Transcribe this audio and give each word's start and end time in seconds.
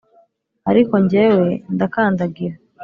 ariko 0.71 0.93
njyewe 1.03 1.49
ndakandagira, 1.75 2.55